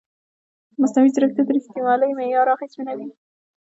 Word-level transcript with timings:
مصنوعي 0.81 1.09
ځیرکتیا 1.15 1.43
د 1.45 1.49
ریښتینولۍ 1.57 2.11
معیار 2.17 2.47
اغېزمنوي. 2.55 3.09